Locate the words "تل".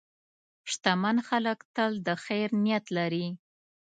1.75-1.91